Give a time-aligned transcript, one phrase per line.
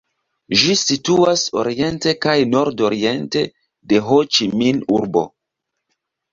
[0.61, 3.45] Ĝi situas oriente kaj nordoriente
[3.93, 5.27] de Ho-Ĉi-Min-urbo.